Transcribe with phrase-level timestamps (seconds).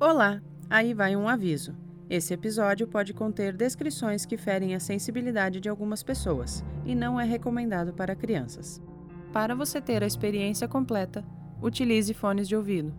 [0.00, 0.40] Olá,
[0.70, 1.74] aí vai um aviso.
[2.08, 7.24] Esse episódio pode conter descrições que ferem a sensibilidade de algumas pessoas e não é
[7.24, 8.80] recomendado para crianças.
[9.32, 11.24] Para você ter a experiência completa,
[11.60, 12.94] utilize fones de ouvido.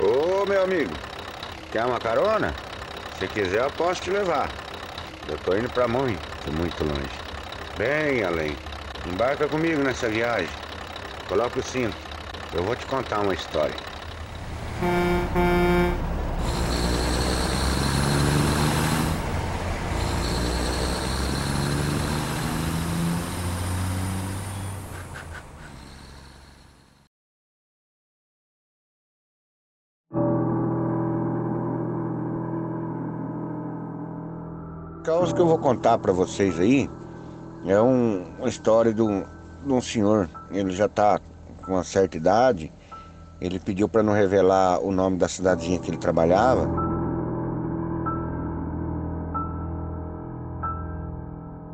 [0.00, 0.92] Ô meu amigo,
[1.72, 2.54] quer uma carona?
[3.18, 4.63] Se quiser eu posso te levar.
[5.26, 7.18] Eu tô indo pra muito, muito longe.
[7.76, 8.58] Bem além.
[9.06, 10.54] Embarca comigo nessa viagem.
[11.26, 11.96] Coloca o cinto.
[12.52, 13.76] Eu vou te contar uma história.
[35.34, 36.88] Que eu vou contar para vocês aí
[37.66, 39.24] é um, uma história de um,
[39.66, 40.30] de um senhor.
[40.50, 41.20] Ele já está
[41.64, 42.72] com uma certa idade.
[43.40, 46.68] Ele pediu para não revelar o nome da cidadezinha que ele trabalhava.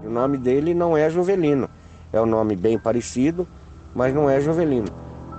[0.03, 1.69] O nome dele não é Juvelino.
[2.12, 3.47] É um nome bem parecido,
[3.95, 4.89] mas não é Juvelino.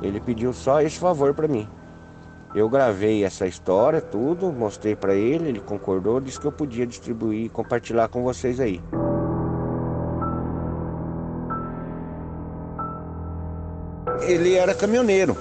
[0.01, 1.67] Ele pediu só esse favor para mim.
[2.53, 7.45] Eu gravei essa história, tudo, mostrei para ele, ele concordou, disse que eu podia distribuir
[7.45, 8.81] e compartilhar com vocês aí.
[14.21, 15.37] Ele era caminhoneiro.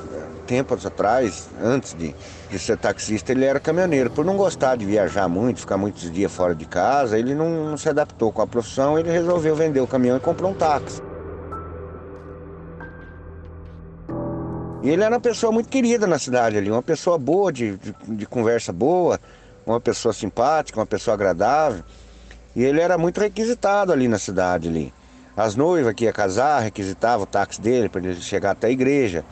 [0.46, 2.14] Tempos atrás, antes de,
[2.48, 4.10] de ser taxista, ele era caminhoneiro.
[4.10, 7.76] Por não gostar de viajar muito, ficar muitos dias fora de casa, ele não, não
[7.76, 11.02] se adaptou com a profissão, ele resolveu vender o caminhão e comprou um táxi.
[14.82, 17.94] E ele era uma pessoa muito querida na cidade ali, uma pessoa boa, de, de,
[18.08, 19.20] de, conversa boa,
[19.66, 21.84] uma pessoa simpática, uma pessoa agradável.
[22.56, 24.92] E ele era muito requisitado ali na cidade ali.
[25.36, 29.22] As noivas que ia casar requisitavam o táxi dele para ele chegar até a igreja.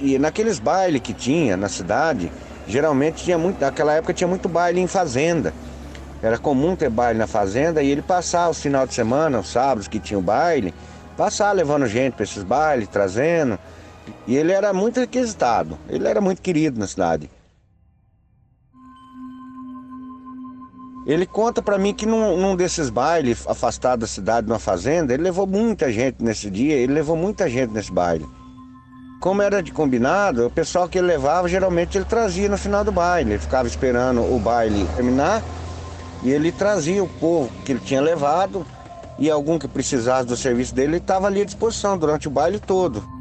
[0.00, 2.30] E naqueles bailes que tinha na cidade,
[2.68, 5.54] geralmente tinha muito, naquela época tinha muito baile em fazenda.
[6.22, 9.88] Era comum ter baile na fazenda e ele passar os final de semana, os sábados
[9.88, 10.74] que tinha o baile,
[11.16, 13.58] passar levando gente para esses bailes, trazendo.
[14.26, 17.30] E ele era muito requisitado, ele era muito querido na cidade.
[21.06, 25.22] Ele conta para mim que num, num, desses bailes, afastado da cidade, numa fazenda, ele
[25.22, 28.28] levou muita gente nesse dia, ele levou muita gente nesse baile.
[29.20, 32.92] Como era de combinado, o pessoal que ele levava, geralmente ele trazia no final do
[32.92, 33.32] baile.
[33.32, 35.42] Ele ficava esperando o baile terminar
[36.22, 38.64] e ele trazia o povo que ele tinha levado
[39.18, 42.58] e algum que precisasse do serviço dele, ele estava ali à disposição durante o baile
[42.58, 43.19] todo.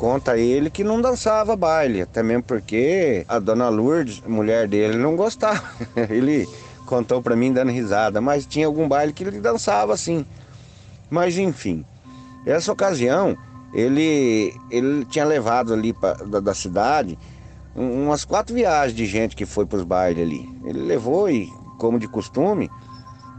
[0.00, 5.14] Conta ele que não dançava baile, até mesmo porque a dona Lourdes, mulher dele, não
[5.14, 5.62] gostava.
[6.08, 6.48] Ele
[6.86, 10.24] contou para mim dando risada, mas tinha algum baile que ele dançava assim.
[11.10, 11.84] Mas enfim,
[12.46, 13.36] essa ocasião
[13.74, 17.18] ele, ele tinha levado ali pra, da, da cidade
[17.76, 20.48] umas quatro viagens de gente que foi para os bailes ali.
[20.64, 21.46] Ele levou e,
[21.78, 22.70] como de costume,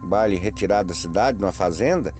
[0.04, 2.14] baile retirado da cidade, numa fazenda,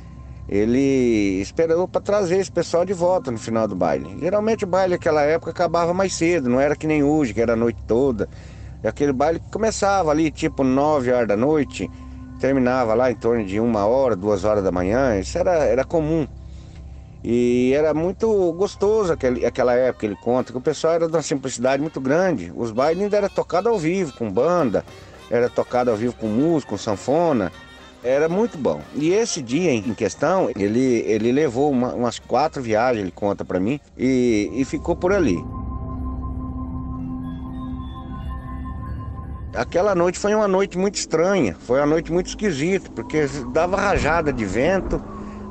[0.51, 4.17] ele esperou para trazer esse pessoal de volta no final do baile.
[4.19, 7.53] Geralmente o baile naquela época acabava mais cedo, não era que nem hoje, que era
[7.53, 8.28] a noite toda.
[8.84, 11.90] Aquele baile começava ali tipo 9 horas da noite,
[12.41, 16.28] terminava lá em torno de uma hora, duas horas da manhã, isso era, era comum.
[17.23, 21.22] E era muito gostoso aquele, aquela época, ele conta, que o pessoal era de uma
[21.22, 22.51] simplicidade muito grande.
[22.53, 24.84] Os bailes ainda eram tocados ao vivo, com banda,
[25.29, 27.53] era tocado ao vivo com música, com sanfona.
[28.03, 28.81] Era muito bom.
[28.95, 33.59] E esse dia em questão, ele, ele levou uma, umas quatro viagens, ele conta para
[33.59, 35.38] mim, e, e ficou por ali.
[39.53, 44.31] Aquela noite foi uma noite muito estranha, foi uma noite muito esquisita, porque dava rajada
[44.31, 45.03] de vento,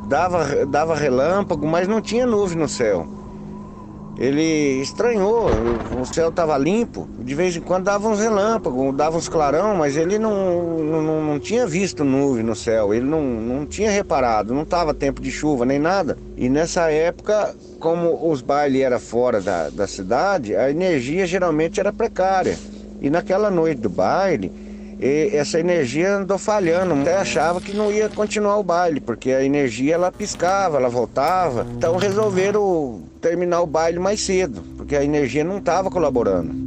[0.08, 3.19] dava, dava relâmpago, mas não tinha nuvem no céu
[4.20, 9.30] ele estranhou, o céu estava limpo, de vez em quando dava uns relâmpagos, dava uns
[9.30, 13.90] clarão, mas ele não, não, não tinha visto nuvem no céu, ele não, não tinha
[13.90, 16.18] reparado, não estava tempo de chuva nem nada.
[16.36, 21.90] E nessa época, como os bailes eram fora da, da cidade, a energia geralmente era
[21.90, 22.58] precária.
[23.00, 24.52] E naquela noite do baile,
[25.00, 26.94] e essa energia andou falhando.
[26.94, 31.66] Até achava que não ia continuar o baile, porque a energia ela piscava, ela voltava.
[31.76, 36.59] Então resolveram terminar o baile mais cedo, porque a energia não estava colaborando.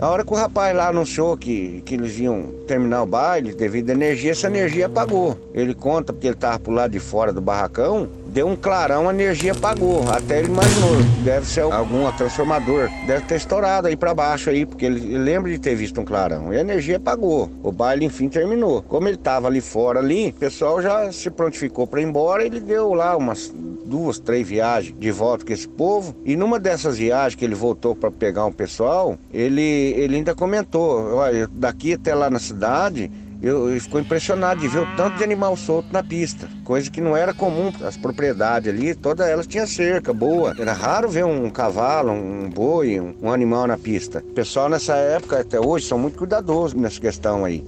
[0.00, 3.90] A hora que o rapaz lá anunciou que, que eles iam terminar o baile, devido
[3.90, 5.36] à energia, essa energia apagou.
[5.52, 9.12] Ele conta porque ele estava pro lado de fora do barracão, deu um clarão, a
[9.12, 10.08] energia apagou.
[10.08, 10.90] Até ele imaginou,
[11.24, 15.50] deve ser algum transformador, deve ter estourado aí para baixo aí, porque ele, ele, lembra
[15.50, 16.54] de ter visto um clarão.
[16.54, 17.50] E a energia apagou.
[17.60, 18.82] O baile enfim terminou.
[18.82, 22.60] Como ele tava ali fora ali, o pessoal já se prontificou para ir embora, ele
[22.60, 23.52] deu lá umas
[23.88, 26.14] duas, três viagens de volta com esse povo.
[26.24, 31.14] E numa dessas viagens que ele voltou para pegar um pessoal, ele, ele ainda comentou:
[31.14, 35.56] olha, daqui até lá na cidade eu, eu impressionado de ver o tanto de animal
[35.56, 37.72] solto na pista, coisa que não era comum.
[37.84, 40.54] As propriedades ali, todas elas tinham cerca boa.
[40.58, 44.18] Era raro ver um cavalo, um boi, um, um animal na pista.
[44.18, 47.64] O pessoal nessa época, até hoje, são muito cuidadosos nessa questão aí.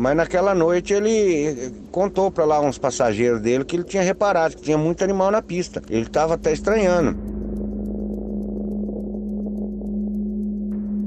[0.00, 4.62] Mas naquela noite ele contou para lá uns passageiros dele que ele tinha reparado que
[4.62, 5.82] tinha muito animal na pista.
[5.90, 7.18] Ele estava até estranhando.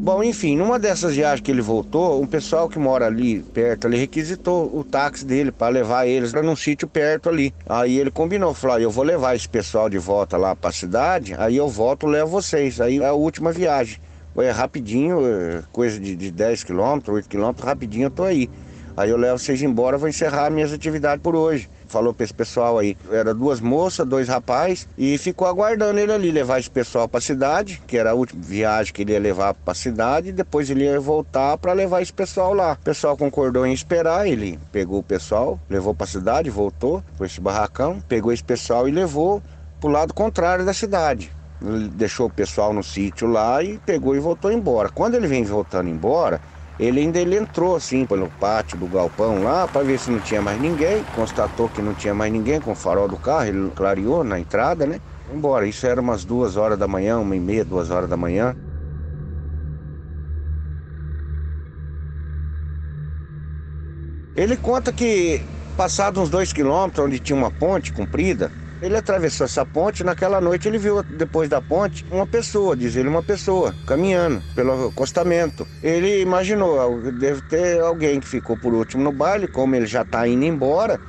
[0.04, 3.98] Bom, enfim, numa dessas viagens que ele voltou, um pessoal que mora ali perto, ele
[3.98, 7.52] requisitou o táxi dele para levar eles para num sítio perto ali.
[7.68, 10.74] Aí ele combinou, falou: ah, eu vou levar esse pessoal de volta lá para a
[10.74, 12.80] cidade, aí eu volto, levo vocês.
[12.80, 13.98] Aí é a última viagem.
[14.38, 18.48] É rapidinho, é coisa de, de 10 quilômetros, 8 quilômetros, rapidinho eu tô aí.
[18.96, 22.80] Aí eu levo vocês embora, vou encerrar minhas atividades por hoje falou para esse pessoal
[22.80, 22.98] aí.
[23.12, 27.22] Era duas moças, dois rapazes, e ficou aguardando ele ali, levar esse pessoal para a
[27.22, 30.72] cidade, que era a última viagem que ele ia levar para a cidade, e depois
[30.72, 32.74] ele ia voltar para levar esse pessoal lá.
[32.74, 37.24] O pessoal concordou em esperar, ele pegou o pessoal, levou para a cidade, voltou com
[37.24, 39.44] esse barracão, pegou esse pessoal e levou
[39.80, 41.32] para o lado contrário da cidade.
[41.94, 44.90] Deixou o pessoal no sítio lá e pegou e voltou embora.
[44.90, 46.42] Quando ele vem voltando embora,
[46.78, 50.42] ele ainda ele entrou assim pelo pátio do galpão lá para ver se não tinha
[50.42, 51.04] mais ninguém.
[51.06, 54.86] Constatou que não tinha mais ninguém com o farol do carro, ele clareou na entrada,
[54.86, 55.00] né?
[55.30, 58.56] Embora, isso era umas duas horas da manhã, uma e meia, duas horas da manhã.
[64.36, 65.42] Ele conta que,
[65.78, 68.52] passados uns dois quilômetros, onde tinha uma ponte comprida,
[68.84, 73.08] ele atravessou essa ponte, naquela noite ele viu, depois da ponte, uma pessoa, diz ele,
[73.08, 75.66] uma pessoa, caminhando pelo acostamento.
[75.82, 80.28] Ele imaginou, deve ter alguém que ficou por último no baile, como ele já está
[80.28, 81.00] indo embora,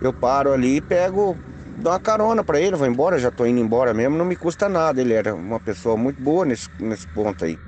[0.00, 1.36] eu paro ali e pego,
[1.76, 4.68] dou uma carona para ele, vou embora, já estou indo embora mesmo, não me custa
[4.68, 5.00] nada.
[5.00, 7.58] Ele era uma pessoa muito boa nesse, nesse ponto aí.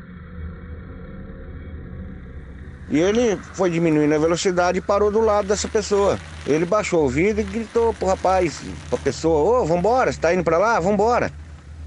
[2.89, 6.19] E ele foi diminuindo a velocidade e parou do lado dessa pessoa.
[6.47, 10.33] Ele baixou o vidro e gritou pro rapaz, pra pessoa, ô, oh, vambora, você tá
[10.33, 10.79] indo pra lá?
[10.79, 11.33] Vambora.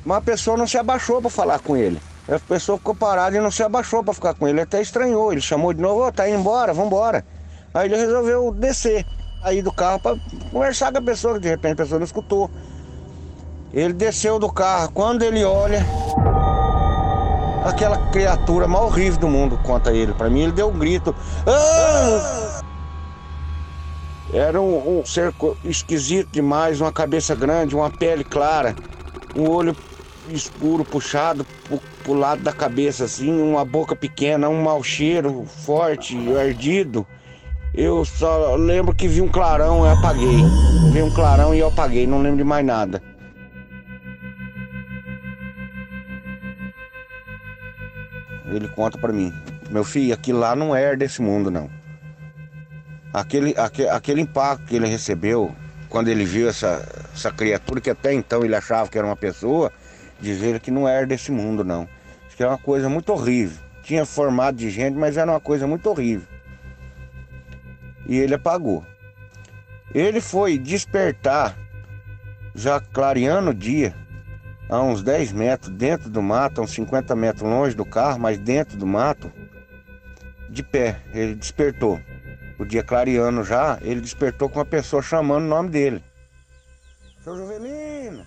[0.03, 2.01] Mas a pessoa não se abaixou para falar com ele.
[2.27, 4.61] A pessoa ficou parada e não se abaixou para ficar com ele.
[4.61, 5.31] Até estranhou.
[5.31, 7.25] Ele chamou de novo, ô, oh, tá indo embora, vambora.
[7.73, 9.05] Aí ele resolveu descer,
[9.41, 10.17] aí do carro para
[10.51, 12.49] conversar com a pessoa, que de repente a pessoa não escutou.
[13.71, 15.85] Ele desceu do carro, quando ele olha,
[17.69, 20.13] aquela criatura mais horrível do mundo, conta ele.
[20.13, 21.15] Para mim, ele deu um grito.
[21.47, 22.61] Ah!
[24.31, 25.33] Era um, um ser
[25.63, 28.75] esquisito demais, uma cabeça grande, uma pele clara,
[29.35, 29.75] um olho
[30.29, 36.15] escuro puxado pro, pro lado da cabeça, assim, uma boca pequena, um mau cheiro forte,
[36.37, 37.07] ardido.
[37.73, 40.37] Eu só lembro que vi um clarão e apaguei.
[40.91, 43.01] Vi um clarão e eu apaguei, não lembro de mais nada.
[48.51, 49.33] Ele conta para mim:
[49.69, 51.69] Meu filho, aquilo lá não é desse mundo, não.
[53.13, 55.55] Aquele, aquele, aquele impacto que ele recebeu
[55.89, 59.71] quando ele viu essa, essa criatura, que até então ele achava que era uma pessoa,
[60.21, 61.87] dizer que não era desse mundo, não.
[62.27, 63.57] Isso que era uma coisa muito horrível.
[63.83, 66.27] Tinha formato de gente, mas era uma coisa muito horrível.
[68.07, 68.85] E ele apagou.
[69.93, 71.57] Ele foi despertar,
[72.53, 73.95] já clareando o dia,
[74.69, 78.37] a uns 10 metros dentro do mato, a uns 50 metros longe do carro, mas
[78.37, 79.31] dentro do mato,
[80.49, 81.01] de pé.
[81.11, 81.99] Ele despertou.
[82.59, 86.03] O dia clareando já, ele despertou com uma pessoa chamando o nome dele.
[87.23, 88.25] Seu Juvelino!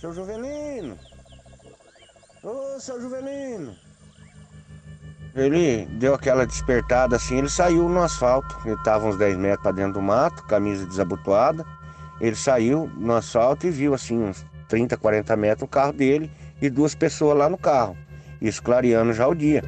[0.00, 0.98] Seu Juvelino!
[2.42, 3.74] Ô, seu Juvelino!
[5.34, 8.54] Ele deu aquela despertada assim, ele saiu no asfalto.
[8.64, 11.64] Ele estava uns 10 metros para dentro do mato, camisa desabotoada.
[12.20, 16.70] Ele saiu no asfalto e viu assim uns 30, 40 metros o carro dele e
[16.70, 17.94] duas pessoas lá no carro.
[18.40, 18.62] Isso
[19.14, 19.62] já o dia.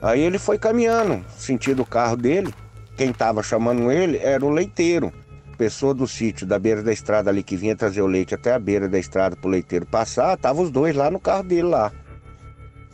[0.00, 2.54] Aí ele foi caminhando, sentido o carro dele.
[2.96, 5.12] Quem estava chamando ele era o leiteiro,
[5.58, 8.58] pessoa do sítio, da beira da estrada ali, que vinha trazer o leite até a
[8.58, 10.38] beira da estrada para o leiteiro passar.
[10.38, 11.92] Tava os dois lá no carro dele lá.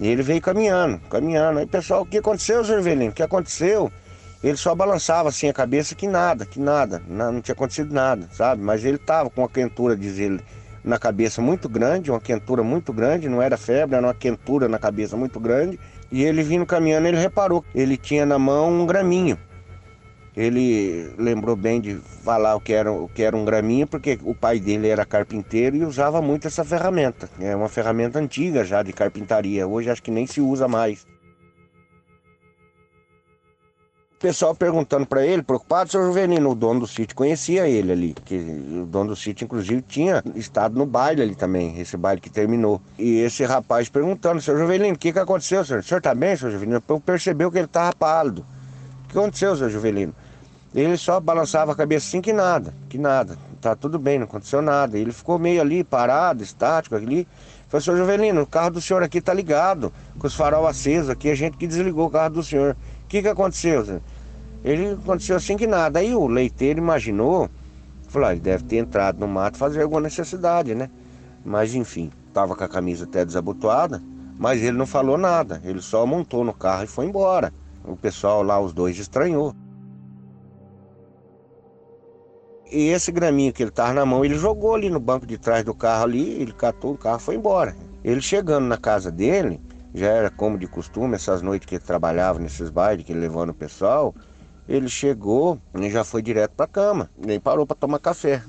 [0.00, 1.60] E ele veio caminhando, caminhando.
[1.60, 3.12] Aí, pessoal, o que aconteceu, Zervelino?
[3.12, 3.92] O que aconteceu?
[4.42, 8.62] Ele só balançava assim a cabeça que nada, que nada, não, tinha acontecido nada, sabe?
[8.62, 10.40] Mas ele tava com uma quentura, diz ele,
[10.82, 14.78] na cabeça muito grande, uma quentura muito grande, não era febre, era uma quentura na
[14.78, 15.78] cabeça muito grande.
[16.10, 19.38] E ele vindo caminhando, ele reparou, ele tinha na mão um graminho.
[20.34, 24.34] Ele lembrou bem de falar o que era, o que era um graminha, porque o
[24.34, 27.28] pai dele era carpinteiro e usava muito essa ferramenta.
[27.38, 29.66] É uma ferramenta antiga já de carpintaria.
[29.66, 31.06] Hoje acho que nem se usa mais.
[34.20, 38.36] Pessoal perguntando para ele, preocupado, seu Juvelino, o dono do sítio conhecia ele ali, que
[38.36, 42.82] o dono do sítio, inclusive, tinha estado no baile ali também, esse baile que terminou.
[42.98, 45.80] E esse rapaz perguntando, seu Juvelino, o que, que aconteceu, senhor?
[45.80, 46.82] O senhor tá bem, seu Juvelino?
[47.04, 48.44] Percebeu que ele tava pálido.
[49.04, 50.14] O que aconteceu, seu Juvelino?
[50.74, 53.38] Ele só balançava a cabeça assim que nada, que nada.
[53.58, 54.98] Tá tudo bem, não aconteceu nada.
[54.98, 57.26] Ele ficou meio ali, parado, estático ali.
[57.68, 61.30] Falei, senhor Juvelino, o carro do senhor aqui tá ligado, com os farol acesos aqui,
[61.30, 62.76] a gente que desligou o carro do senhor.
[63.10, 64.00] Que que aconteceu?
[64.62, 65.98] Ele aconteceu assim que nada.
[65.98, 67.50] Aí o leiteiro imaginou,
[68.08, 70.88] falou, ah, ele deve ter entrado no mato fazer alguma necessidade, né?
[71.44, 74.00] Mas enfim, tava com a camisa até desabotoada,
[74.38, 75.60] mas ele não falou nada.
[75.64, 77.52] Ele só montou no carro e foi embora.
[77.84, 79.56] O pessoal lá, os dois, estranhou.
[82.70, 85.64] E esse graminho que ele tava na mão, ele jogou ali no banco de trás
[85.64, 87.74] do carro ali, ele catou o carro e foi embora.
[88.04, 89.60] Ele chegando na casa dele,
[89.94, 93.44] já era como de costume, essas noites que ele trabalhava nesses bailes, que ele levou
[93.44, 94.14] no pessoal,
[94.68, 98.42] ele chegou e já foi direto para cama, nem parou para tomar café.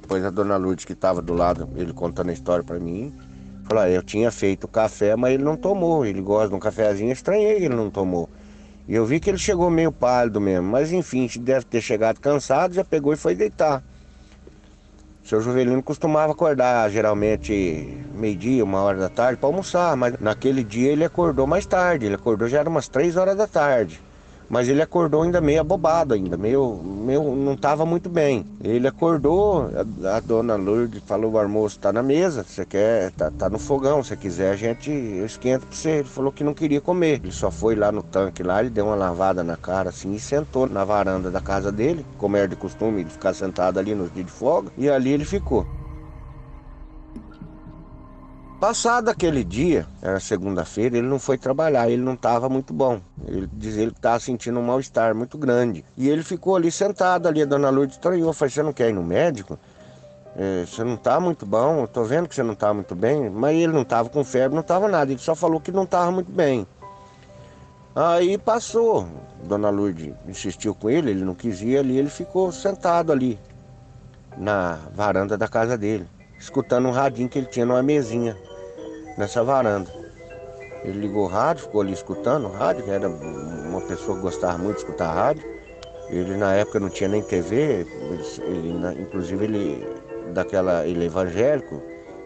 [0.00, 3.14] Depois a dona Lourdes, que estava do lado, ele contando a história para mim,
[3.64, 6.04] falou: ah, Eu tinha feito café, mas ele não tomou.
[6.04, 8.28] Ele gosta de um cafezinho, estranhei que ele não tomou.
[8.88, 12.74] E eu vi que ele chegou meio pálido mesmo, mas enfim, deve ter chegado cansado,
[12.74, 13.84] já pegou e foi deitar.
[15.22, 20.64] O seu Juvelino costumava acordar geralmente meio-dia, uma hora da tarde para almoçar, mas naquele
[20.64, 24.02] dia ele acordou mais tarde, ele acordou já era umas três horas da tarde.
[24.50, 28.44] Mas ele acordou ainda meio abobado ainda, meio, meio não estava muito bem.
[28.60, 29.70] Ele acordou,
[30.02, 33.60] a, a, dona Lourdes falou, o almoço está na mesa, você quer, tá, tá no
[33.60, 35.90] fogão, se quiser a gente, eu esquento para você.
[35.90, 37.20] Ele falou que não queria comer.
[37.22, 40.18] Ele só foi lá no tanque lá, ele deu uma lavada na cara assim e
[40.18, 44.12] sentou na varanda da casa dele, como era de costume de ficar sentado ali nos
[44.12, 45.64] dias de folga, e ali ele ficou.
[48.60, 53.00] Passado aquele dia, era segunda-feira, ele não foi trabalhar, ele não estava muito bom.
[53.26, 55.82] Ele dizia que estava sentindo um mal-estar muito grande.
[55.96, 58.92] E ele ficou ali sentado ali, a dona Lourdes estranhou, falou, você não quer ir
[58.92, 59.58] no médico?
[60.36, 63.30] É, você não está muito bom, eu tô vendo que você não está muito bem,
[63.30, 66.10] mas ele não estava com febre, não estava nada, ele só falou que não estava
[66.10, 66.66] muito bem.
[67.94, 69.08] Aí passou,
[69.42, 73.38] Dona Lourdes insistiu com ele, ele não quis ir ali, ele ficou sentado ali,
[74.36, 76.06] na varanda da casa dele,
[76.38, 78.36] escutando um radinho que ele tinha numa mesinha
[79.16, 79.90] nessa varanda.
[80.82, 84.76] Ele ligou o rádio, ficou ali escutando o rádio, era uma pessoa que gostava muito
[84.76, 85.44] de escutar rádio.
[86.08, 87.86] Ele na época não tinha nem TV,
[88.40, 89.86] ele, inclusive ele
[90.32, 91.80] daquela ele é evangélico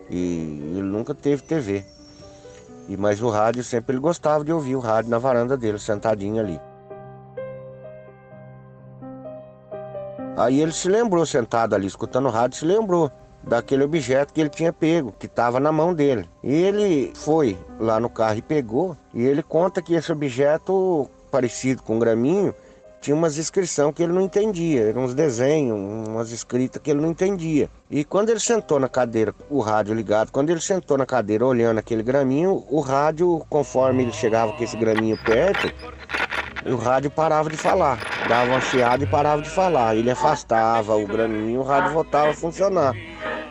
[0.09, 1.85] e ele nunca teve TV.
[2.89, 6.41] E mas o rádio sempre ele gostava de ouvir o rádio na varanda dele, sentadinho
[6.41, 6.61] ali.
[10.37, 13.11] Aí ele se lembrou, sentado ali, escutando o rádio, se lembrou
[13.47, 16.29] daquele objeto que ele tinha pego, que estava na mão dele.
[16.43, 21.83] E ele foi lá no carro e pegou, e ele conta que esse objeto, parecido
[21.83, 22.55] com um graminho,
[23.05, 27.11] tinha umas inscrições que ele não entendia, eram uns desenhos, umas escritas que ele não
[27.11, 27.69] entendia.
[27.91, 31.77] E quando ele sentou na cadeira, o rádio ligado, quando ele sentou na cadeira olhando
[31.77, 35.71] aquele graminho, o rádio, conforme ele chegava com esse graminho perto,
[36.67, 39.95] o rádio parava de falar, dava uma chiada e parava de falar.
[39.95, 42.95] Ele afastava o graminho, o rádio voltava a funcionar.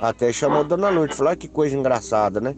[0.04, 2.58] Até chamou a Dona Lourdes, falou, ah, que coisa engraçada, né?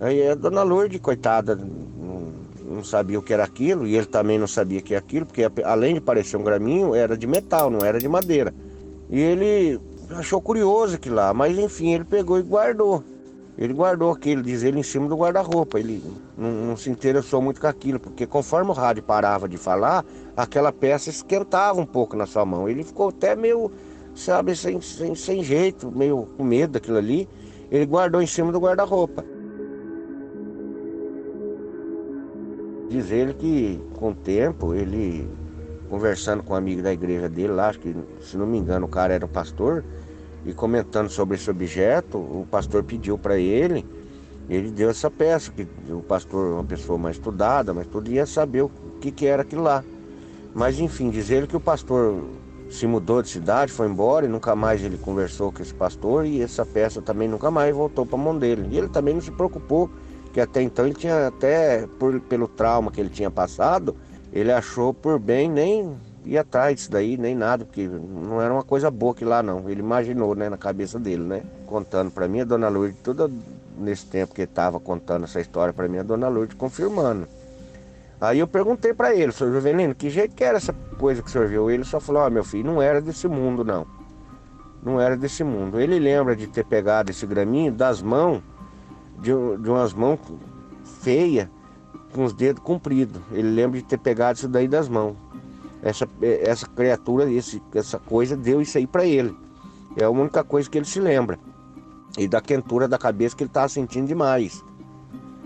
[0.00, 4.48] Aí a Dona Lourdes, coitada, não, sabia o que era aquilo, e ele também não
[4.48, 7.86] sabia o que era aquilo, porque além de parecer um graminho, era de metal, não
[7.86, 8.52] era de madeira.
[9.08, 13.04] E ele achou curioso aquilo lá, mas enfim, ele pegou e guardou.
[13.56, 15.78] Ele guardou aquilo, diz ele, em cima do guarda-roupa.
[15.78, 16.02] Ele
[16.36, 20.04] não, não, se interessou muito com aquilo, porque conforme o rádio parava de falar,
[20.36, 22.68] aquela peça esquentava um pouco na sua mão.
[22.68, 23.70] Ele ficou até meio
[24.18, 27.28] sabe, sem, sem, sem jeito, meio com medo daquilo ali.
[27.70, 29.24] Ele guardou em cima do guarda-roupa.
[32.88, 35.28] Diz ele que com o tempo, ele
[35.88, 38.88] conversando com um amigo da igreja dele lá, acho que se não me engano o
[38.88, 39.84] cara era um pastor,
[40.44, 43.86] e comentando sobre esse objeto, o pastor pediu para ele,
[44.48, 48.62] ele deu essa peça, que o pastor, uma pessoa mais estudada, mas tudo ia saber
[48.62, 48.70] o
[49.00, 49.84] que, que era aquilo lá.
[50.54, 52.22] Mas enfim, diz ele que o pastor
[52.70, 56.42] se mudou de cidade, foi embora e nunca mais ele conversou com esse pastor e
[56.42, 58.68] essa peça também nunca mais voltou para a mão dele.
[58.70, 59.90] E ele também não se preocupou,
[60.32, 63.96] que até então ele tinha até por, pelo trauma que ele tinha passado,
[64.32, 68.62] ele achou por bem nem ir atrás disso daí, nem nada, porque não era uma
[68.62, 69.68] coisa boa que lá não.
[69.68, 71.42] Ele imaginou, né, na cabeça dele, né?
[71.66, 73.30] Contando para mim, a dona Lourdes, toda
[73.78, 77.26] nesse tempo que estava contando essa história para mim, a dona Lourdes confirmando.
[78.20, 81.30] Aí eu perguntei para ele, senhor Juvelino, que jeito que era essa coisa que o
[81.30, 81.70] senhor viu?
[81.70, 83.86] Ele só falou, ó oh, meu filho, não era desse mundo não.
[84.82, 85.80] Não era desse mundo.
[85.80, 88.42] Ele lembra de ter pegado esse graminho das mãos,
[89.20, 90.18] de, de umas mãos
[91.00, 91.48] feias,
[92.12, 93.20] com os dedos compridos.
[93.30, 95.16] Ele lembra de ter pegado isso daí das mãos.
[95.80, 99.36] Essa, essa criatura, esse, essa coisa deu isso aí para ele.
[99.96, 101.38] É a única coisa que ele se lembra.
[102.16, 104.64] E da quentura da cabeça que ele estava sentindo demais.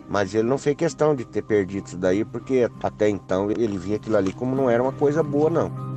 [0.08, 3.96] Mas ele não fez questão de ter perdido isso daí, porque até então ele via
[3.96, 5.91] aquilo ali como não era uma coisa boa, não.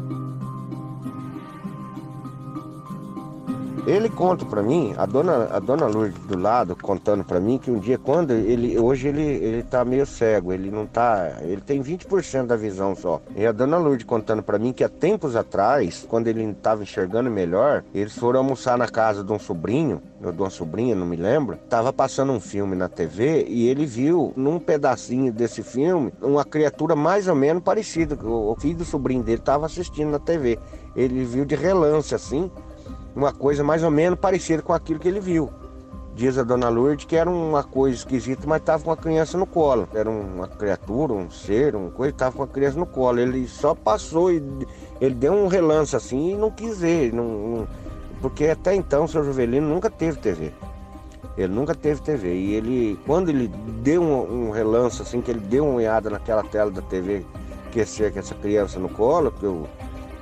[3.88, 7.70] Ele conta para mim, a dona, a dona Lourdes do lado, contando para mim que
[7.70, 11.84] um dia quando ele, hoje ele, ele tá meio cego, ele não tá, ele tem
[11.84, 13.22] 20% da visão só.
[13.36, 17.30] E a dona Lourdes contando para mim que há tempos atrás, quando ele estava enxergando
[17.30, 21.16] melhor, eles foram almoçar na casa de um sobrinho, ou de uma sobrinha, não me
[21.16, 26.44] lembro, tava passando um filme na TV e ele viu num pedacinho desse filme uma
[26.44, 30.58] criatura mais ou menos parecida, o filho do sobrinho dele tava assistindo na TV.
[30.96, 32.50] Ele viu de relance assim,
[33.16, 35.50] uma coisa mais ou menos parecida com aquilo que ele viu.
[36.14, 39.46] Diz a dona Lourdes que era uma coisa esquisita, mas estava com a criança no
[39.46, 39.88] colo.
[39.94, 43.20] Era uma criatura, um ser, uma coisa, estava com a criança no colo.
[43.20, 44.42] Ele só passou e
[45.02, 47.14] ele deu um relance assim e não quis ver.
[47.14, 47.68] Não, não,
[48.22, 50.54] porque até então o seu Juvelino nunca teve TV.
[51.38, 52.34] Ele nunca teve TV.
[52.34, 53.50] E ele, quando ele
[53.84, 57.26] deu um, um relance assim, que ele deu uma olhada naquela tela da TV,
[57.72, 59.68] que ia ser essa criança no colo, eu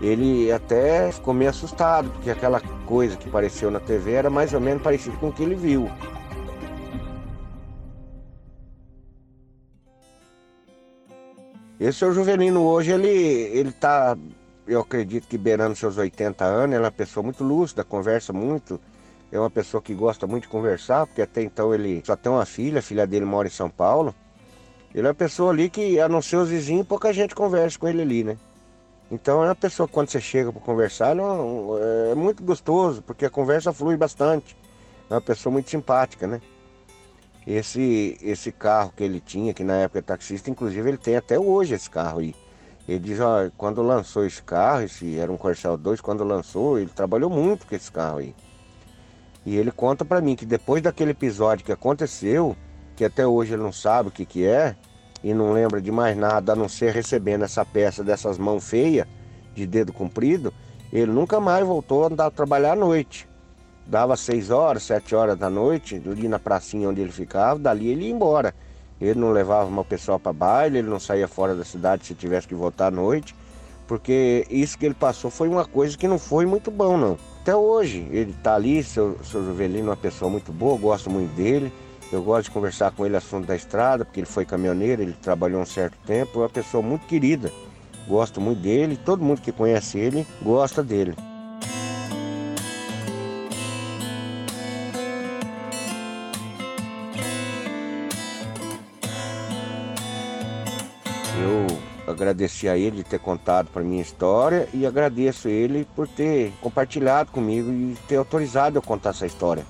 [0.03, 4.61] ele até ficou meio assustado, porque aquela coisa que apareceu na TV era mais ou
[4.61, 5.89] menos parecido com o que ele viu.
[11.79, 14.17] Esse seu Juvelino hoje, ele, ele tá,
[14.65, 18.79] eu acredito que beirando seus 80 anos, ele é uma pessoa muito lúcida, conversa muito,
[19.31, 22.45] é uma pessoa que gosta muito de conversar, porque até então ele só tem uma
[22.45, 24.15] filha, a filha dele mora em São Paulo.
[24.93, 27.87] Ele é uma pessoa ali que, a não ser os vizinhos, pouca gente conversa com
[27.87, 28.37] ele ali, né?
[29.11, 31.77] Então é uma pessoa quando você chega para conversar, não,
[32.11, 34.57] é muito gostoso, porque a conversa flui bastante.
[35.09, 36.41] É uma pessoa muito simpática, né?
[37.45, 41.37] Esse, esse carro que ele tinha, que na época é taxista, inclusive ele tem até
[41.37, 42.33] hoje esse carro aí.
[42.87, 46.89] Ele diz, ó, quando lançou esse carro, esse era um Corcel 2, quando lançou, ele
[46.89, 48.33] trabalhou muito com esse carro aí.
[49.45, 52.55] E ele conta para mim que depois daquele episódio que aconteceu,
[52.95, 54.75] que até hoje ele não sabe o que que é,
[55.23, 59.07] e não lembra de mais nada a não ser recebendo essa peça dessas mãos feias,
[59.55, 60.53] de dedo comprido,
[60.91, 63.27] ele nunca mais voltou a andar a trabalhar à noite.
[63.85, 68.05] Dava seis horas, sete horas da noite, ali na pracinha onde ele ficava, dali ele
[68.05, 68.53] ia embora.
[68.99, 72.47] Ele não levava uma pessoa para baile, ele não saía fora da cidade se tivesse
[72.47, 73.35] que voltar à noite,
[73.87, 77.17] porque isso que ele passou foi uma coisa que não foi muito bom, não.
[77.41, 81.73] Até hoje, ele está ali, seu, seu Juvelino, uma pessoa muito boa, gosto muito dele.
[82.13, 85.59] Eu gosto de conversar com ele assunto da estrada, porque ele foi caminhoneiro, ele trabalhou
[85.59, 87.51] um certo tempo, é uma pessoa muito querida.
[88.07, 91.15] Gosto muito dele, todo mundo que conhece ele gosta dele.
[101.41, 106.53] Eu agradeci a ele de ter contado para minha história e agradeço ele por ter
[106.61, 109.65] compartilhado comigo e ter autorizado eu contar essa história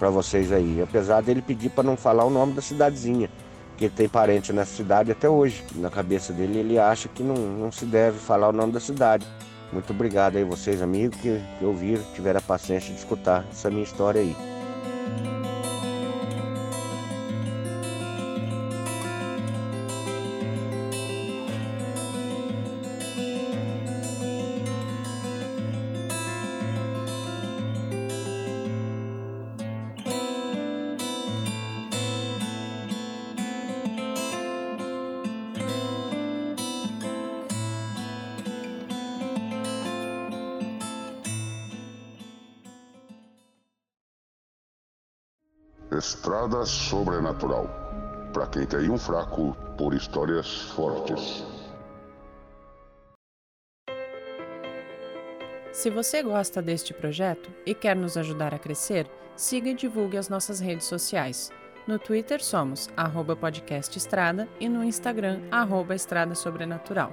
[0.00, 0.80] para vocês aí.
[0.82, 3.30] Apesar dele pedir para não falar o nome da cidadezinha,
[3.76, 5.62] que ele tem parente nessa cidade até hoje.
[5.76, 9.26] Na cabeça dele ele acha que não, não se deve falar o nome da cidade.
[9.70, 13.84] Muito obrigado aí vocês amigos que, que ouviram, tiveram a paciência de escutar essa minha
[13.84, 14.34] história aí.
[46.00, 47.68] Estrada Sobrenatural
[48.32, 51.44] para quem tem um fraco por histórias fortes.
[55.70, 60.30] Se você gosta deste projeto e quer nos ajudar a crescer, siga e divulgue as
[60.30, 61.52] nossas redes sociais.
[61.86, 62.88] No Twitter somos
[63.38, 67.12] podcastestrada e no Instagram arroba estrada sobrenatural.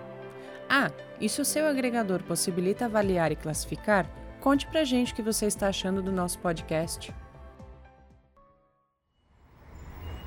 [0.70, 5.22] Ah, e se o seu agregador possibilita avaliar e classificar, conte pra gente o que
[5.22, 7.14] você está achando do nosso podcast.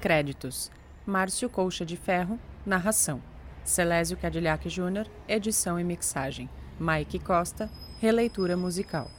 [0.01, 0.71] Créditos:
[1.07, 3.23] Márcio Colcha de Ferro, narração.
[3.63, 6.49] Celésio Cadillac Júnior, edição e mixagem.
[6.81, 9.11] Mike Costa, releitura musical.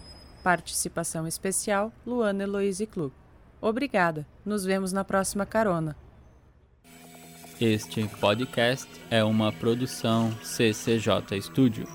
[0.44, 3.14] Participação especial: Luana Eloise Klug.
[3.62, 4.26] Obrigada.
[4.44, 5.96] Nos vemos na próxima carona.
[7.60, 11.88] Este podcast é uma produção CCJ Studio.